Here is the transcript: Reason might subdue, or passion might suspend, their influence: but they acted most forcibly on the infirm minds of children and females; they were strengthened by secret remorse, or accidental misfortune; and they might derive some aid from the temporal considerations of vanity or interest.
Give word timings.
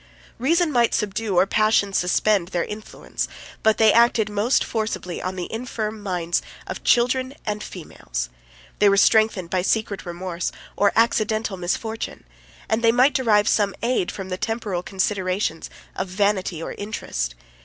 Reason 0.39 0.71
might 0.71 0.95
subdue, 0.95 1.37
or 1.37 1.45
passion 1.45 1.89
might 1.89 1.95
suspend, 1.95 2.47
their 2.47 2.63
influence: 2.65 3.27
but 3.61 3.77
they 3.77 3.93
acted 3.93 4.29
most 4.29 4.63
forcibly 4.63 5.21
on 5.21 5.35
the 5.35 5.45
infirm 5.53 6.01
minds 6.01 6.41
of 6.65 6.83
children 6.83 7.35
and 7.45 7.61
females; 7.61 8.29
they 8.79 8.89
were 8.89 8.97
strengthened 8.97 9.51
by 9.51 9.61
secret 9.61 10.03
remorse, 10.03 10.51
or 10.75 10.91
accidental 10.95 11.55
misfortune; 11.55 12.23
and 12.67 12.81
they 12.81 12.91
might 12.91 13.13
derive 13.13 13.47
some 13.47 13.75
aid 13.83 14.11
from 14.11 14.29
the 14.29 14.37
temporal 14.37 14.81
considerations 14.81 15.69
of 15.95 16.07
vanity 16.07 16.63
or 16.63 16.71
interest. 16.79 17.35